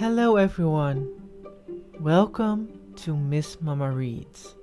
[0.00, 1.10] Hello, everyone.
[2.00, 4.54] Welcome to Miss Mama Reads.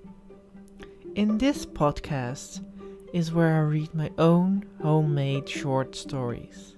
[1.13, 2.65] In this podcast
[3.13, 6.73] is where I read my own homemade short stories.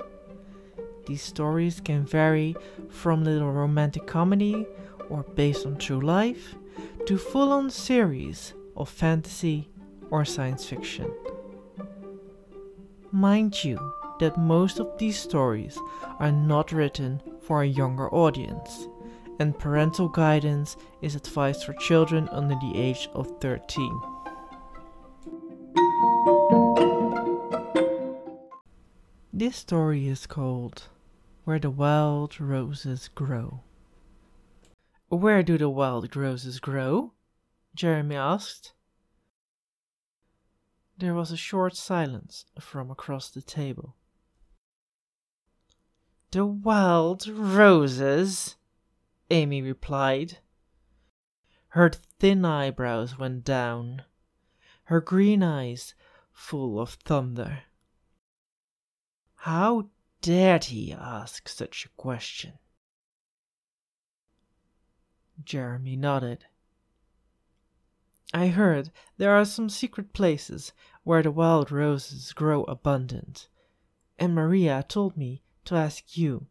[1.08, 2.54] These stories can vary
[2.90, 4.68] from little romantic comedy
[5.08, 6.54] or based on true life
[7.06, 9.70] to full on series of fantasy
[10.12, 11.10] or science fiction.
[13.14, 13.80] Mind you,
[14.20, 15.80] that most of these stories
[16.20, 18.88] are not written for a younger audience,
[19.40, 24.02] and parental guidance is advised for children under the age of 13.
[29.34, 30.90] This story is called
[31.44, 33.62] Where the Wild Roses Grow.
[35.08, 37.14] Where do the wild roses grow?
[37.74, 38.74] Jeremy asked.
[41.00, 43.96] There was a short silence from across the table.
[46.32, 48.56] The wild roses,
[49.32, 50.38] Amy replied.
[51.70, 54.04] Her thin eyebrows went down,
[54.84, 55.96] her green eyes
[56.32, 57.64] full of thunder.
[59.38, 59.90] How
[60.22, 62.60] dared he ask such a question?
[65.44, 66.46] Jeremy nodded.
[68.36, 73.48] I heard there are some secret places where the wild roses grow abundant,
[74.20, 76.48] and Maria told me to ask you.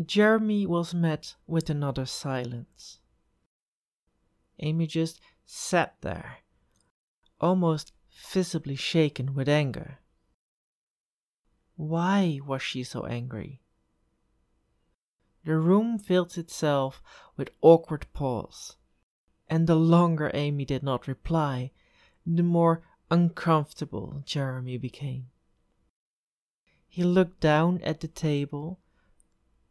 [0.00, 3.00] Jeremy was met with another silence.
[4.60, 6.38] Amy just sat there,
[7.40, 7.92] almost
[8.32, 9.98] visibly shaken with anger.
[11.74, 13.60] Why was she so angry?
[15.44, 17.02] The room filled itself
[17.36, 18.76] with awkward pause,
[19.48, 21.72] and the longer Amy did not reply,
[22.24, 25.26] the more uncomfortable Jeremy became.
[26.96, 28.80] He looked down at the table,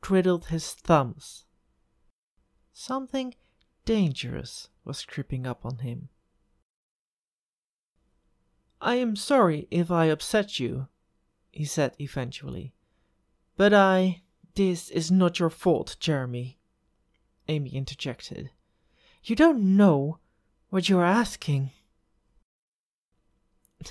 [0.04, 1.46] twiddled his thumbs.
[2.72, 3.34] Something
[3.84, 6.10] dangerous was creeping up on him.
[8.80, 10.88] I am sorry if I upset you,
[11.52, 12.76] he said eventually.
[13.58, 14.22] But I.
[14.54, 16.60] This is not your fault, Jeremy,
[17.48, 18.52] Amy interjected.
[19.24, 20.20] You don't know
[20.70, 21.72] what you're asking.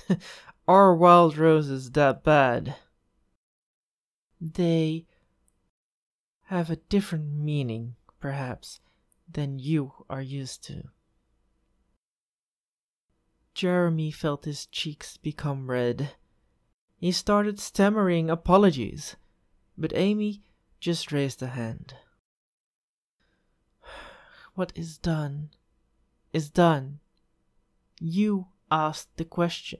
[0.69, 2.77] Are wild roses that bad?
[4.39, 5.05] They
[6.45, 8.79] have a different meaning, perhaps,
[9.31, 10.83] than you are used to.
[13.53, 16.11] Jeremy felt his cheeks become red.
[16.97, 19.15] He started stammering apologies,
[19.77, 20.41] but Amy
[20.79, 21.95] just raised a hand.
[24.55, 25.49] What is done
[26.31, 26.99] is done.
[27.99, 29.79] You asked the question.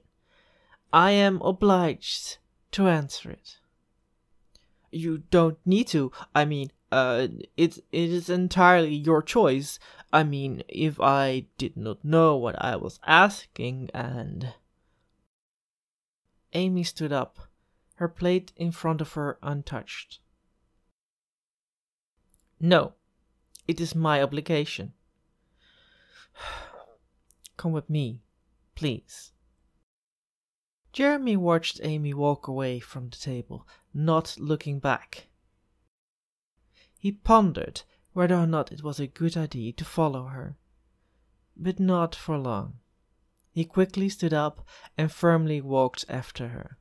[0.92, 2.38] I am obliged
[2.72, 3.58] to answer it
[4.96, 6.12] you don't need to.
[6.34, 9.78] I mean, uh, it, it is entirely your choice.
[10.14, 14.54] I mean, if I did not know what I was asking and.
[16.54, 17.50] Amy stood up,
[17.96, 20.20] her plate in front of her untouched.
[22.62, 22.94] No,
[23.68, 24.94] it is my obligation.
[27.58, 28.22] Come with me,
[28.74, 29.34] please.
[30.96, 35.28] Jeremy watched Amy walk away from the table, not looking back.
[36.98, 37.82] He pondered
[38.14, 40.56] whether or not it was a good idea to follow her,
[41.54, 42.80] but not for long.
[43.52, 44.66] He quickly stood up
[44.98, 46.78] and firmly walked after her.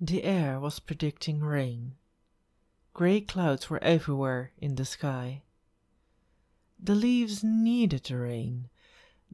[0.00, 1.94] The air was predicting rain.
[2.94, 5.44] Grey clouds were everywhere in the sky.
[6.80, 8.70] The leaves needed the rain.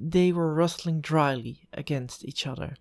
[0.00, 2.76] They were rustling dryly against each other.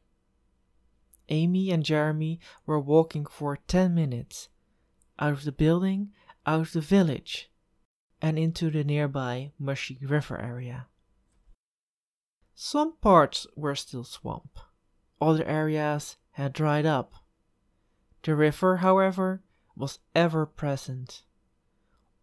[1.29, 4.49] Amy and Jeremy were walking for ten minutes
[5.17, 6.13] out of the building,
[6.45, 7.49] out of the village,
[8.21, 10.87] and into the nearby mushy river area.
[12.53, 14.59] Some parts were still swamp,
[15.19, 17.15] other areas had dried up.
[18.21, 19.41] The river, however,
[19.75, 21.23] was ever present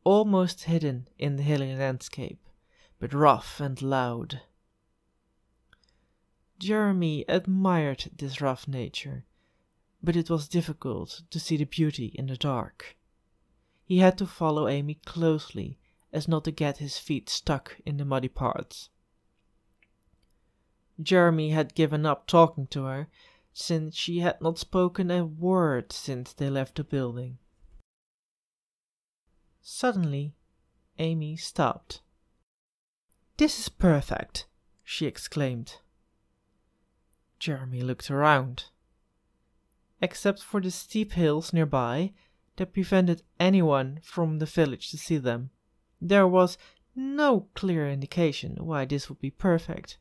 [0.04, 2.46] almost hidden in the hilly landscape,
[3.00, 4.42] but rough and loud.
[6.64, 9.26] Jeremy admired this rough nature,
[10.02, 12.96] but it was difficult to see the beauty in the dark.
[13.84, 15.78] He had to follow Amy closely
[16.10, 18.88] as not to get his feet stuck in the muddy parts.
[20.98, 23.08] Jeremy had given up talking to her
[23.52, 27.36] since she had not spoken a word since they left the building.
[29.60, 30.32] Suddenly,
[30.98, 32.00] Amy stopped.
[33.36, 34.46] This is perfect,
[34.82, 35.80] she exclaimed.
[37.44, 38.70] Jeremy looked around.
[40.00, 42.14] except for the steep hills nearby
[42.56, 45.50] that prevented anyone from the village to see them.
[46.00, 46.56] There was
[46.96, 49.98] no clear indication why this would be perfect.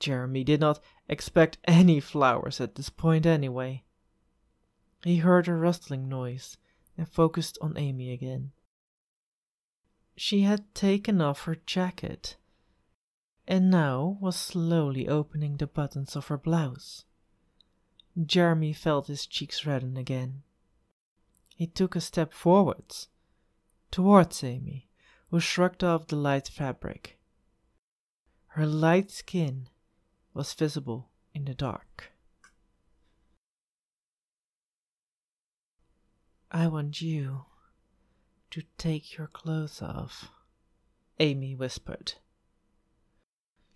[0.00, 3.84] Jeremy did not expect any flowers at this point anyway.
[5.04, 6.56] He heard a rustling noise
[6.96, 8.52] and focused on Amy again.
[10.16, 12.38] She had taken off her jacket
[13.46, 17.04] and now was slowly opening the buttons of her blouse.
[18.20, 20.42] Jeremy felt his cheeks redden again.
[21.54, 23.08] He took a step forwards,
[23.90, 24.88] towards Amy,
[25.30, 27.18] who shrugged off the light fabric.
[28.48, 29.68] Her light skin
[30.32, 32.12] was visible in the dark.
[36.50, 37.44] I want you
[38.50, 40.30] to take your clothes off,
[41.18, 42.14] Amy whispered.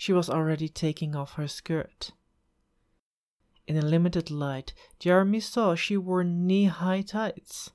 [0.01, 2.13] She was already taking off her skirt.
[3.67, 7.73] In the limited light, Jeremy saw she wore knee high tights.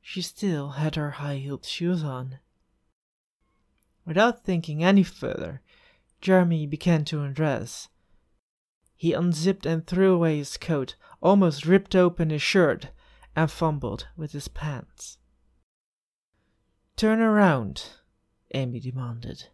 [0.00, 2.38] She still had her high heeled shoes on.
[4.06, 5.60] Without thinking any further,
[6.22, 7.90] Jeremy began to undress.
[8.96, 12.92] He unzipped and threw away his coat, almost ripped open his shirt,
[13.36, 15.18] and fumbled with his pants.
[16.96, 17.90] Turn around,
[18.54, 19.48] Amy demanded.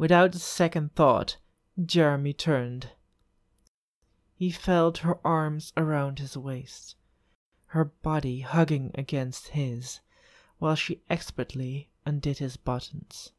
[0.00, 1.36] Without a second thought,
[1.78, 2.92] Jeremy turned.
[4.32, 6.96] He felt her arms around his waist,
[7.66, 10.00] her body hugging against his,
[10.56, 13.32] while she expertly undid his buttons.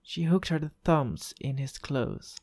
[0.00, 2.36] She hooked her thumbs in his clothes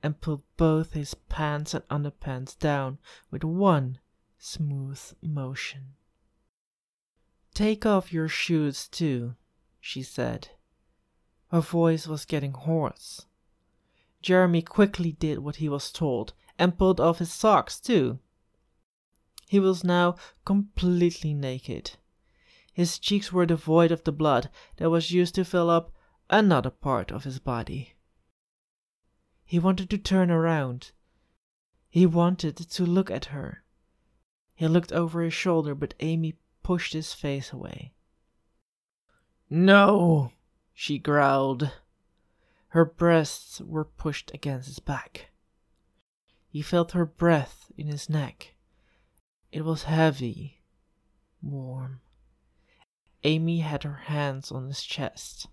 [0.00, 3.00] and pulled both his pants and underpants down
[3.32, 3.98] with one
[4.38, 5.96] smooth motion.
[7.52, 9.34] Take off your shoes too,
[9.80, 10.50] she said.
[11.52, 13.26] Her voice was getting hoarse.
[14.22, 18.20] Jeremy quickly did what he was told and pulled off his socks too.
[19.48, 20.16] He was now
[20.46, 21.98] completely naked.
[22.72, 25.92] His cheeks were devoid of the blood that was used to fill up
[26.30, 27.96] another part of his body.
[29.44, 30.92] He wanted to turn around.
[31.90, 33.62] He wanted to look at her.
[34.54, 37.92] He looked over his shoulder, but Amy pushed his face away.
[39.50, 40.32] No,
[40.74, 41.70] she growled.
[42.68, 45.30] Her breasts were pushed against his back.
[46.48, 48.54] He felt her breath in his neck.
[49.50, 50.62] It was heavy,
[51.42, 52.00] warm.
[53.24, 55.48] Amy had her hands on his chest.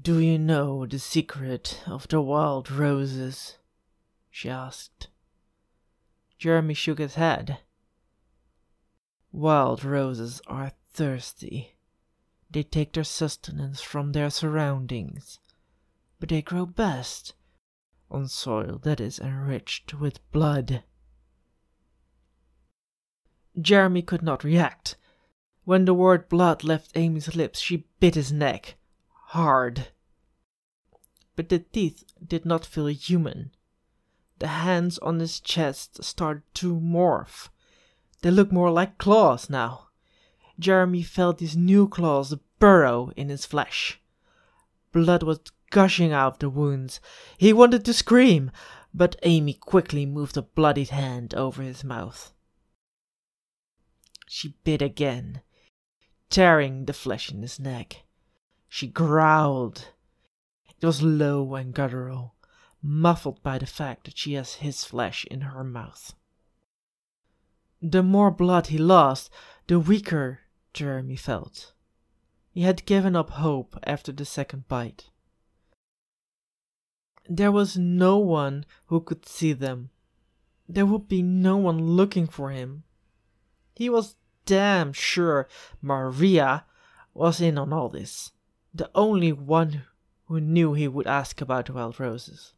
[0.00, 3.58] Do you know the secret of the wild roses?
[4.30, 5.08] she asked.
[6.38, 7.58] Jeremy shook his head.
[9.32, 11.76] Wild roses are thirsty.
[12.50, 15.38] They take their sustenance from their surroundings,
[16.18, 17.34] but they grow best
[18.10, 20.82] on soil that is enriched with blood.
[23.60, 24.96] Jeremy could not react.
[25.64, 28.76] When the word blood left Amy's lips, she bit his neck
[29.26, 29.88] hard.
[31.36, 33.52] But the teeth did not feel human.
[34.40, 37.48] The hands on his chest started to morph.
[38.22, 39.89] They looked more like claws now.
[40.60, 44.00] Jeremy felt his new claws burrow in his flesh.
[44.92, 45.40] Blood was
[45.70, 47.00] gushing out of the wounds.
[47.38, 48.50] He wanted to scream,
[48.92, 52.32] but Amy quickly moved a bloodied hand over his mouth.
[54.28, 55.42] She bit again,
[56.28, 58.04] tearing the flesh in his neck.
[58.68, 59.88] She growled.
[60.80, 62.34] It was low and guttural
[62.82, 66.14] muffled by the fact that she has his flesh in her mouth.
[67.82, 69.30] The more blood he lost,
[69.66, 70.40] the weaker
[70.72, 71.72] Jeremy felt.
[72.52, 75.10] He had given up hope after the second bite.
[77.28, 79.90] There was no one who could see them.
[80.68, 82.84] There would be no one looking for him.
[83.74, 85.48] He was damn sure
[85.80, 86.64] Maria
[87.14, 88.32] was in on all this,
[88.74, 89.84] the only one
[90.26, 92.54] who knew he would ask about wild roses.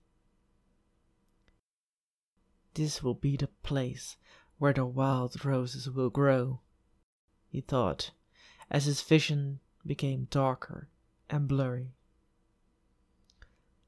[2.74, 4.16] This will be the place
[4.58, 6.60] where the wild roses will grow,
[7.52, 8.12] he thought,
[8.70, 10.88] as his vision became darker
[11.28, 11.92] and blurry.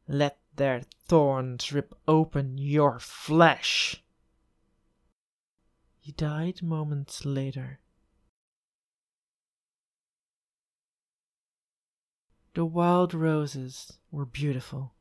[0.06, 4.04] Let their thorns rip open your flesh.
[5.98, 7.80] He died moments later.
[12.52, 14.92] The wild roses were beautiful.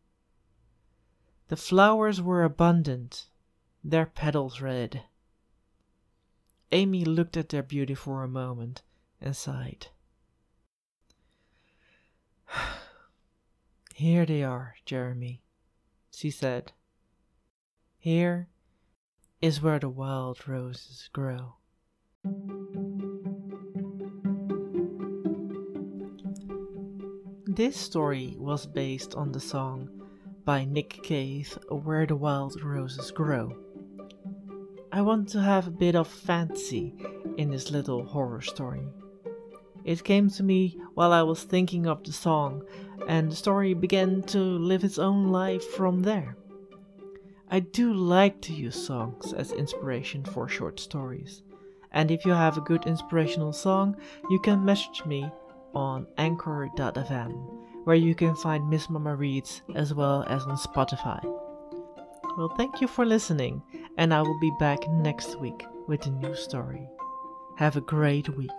[1.50, 3.27] The flowers were abundant
[3.84, 5.03] their petals red.
[6.74, 8.82] Amy looked at their beauty for a moment
[9.22, 9.89] and sighed.
[13.94, 15.44] Here they are, Jeremy,
[16.12, 16.72] she said.
[18.00, 18.48] Here
[19.39, 21.58] is where the wild roses grow.
[27.46, 29.89] This story was based on the song
[30.44, 33.73] by Nick Cave, Where the Wild Roses Grow.
[34.95, 36.93] I want to have a bit of fantasy
[37.38, 38.83] in this little horror story.
[39.83, 42.62] It came to me while I was thinking of the song,
[43.07, 46.38] and the story began to live its own life from there.
[47.50, 51.41] I do like to use songs as inspiration for short stories,
[51.91, 53.95] and if you have a good inspirational song,
[54.29, 55.27] you can message me
[55.73, 57.33] on anchor.fm,
[57.85, 61.19] where you can find Miss Mama Reads as well as on Spotify.
[62.38, 63.62] Well, thank you for listening,
[63.97, 66.88] and I will be back next week with a new story.
[67.57, 68.50] Have a great week.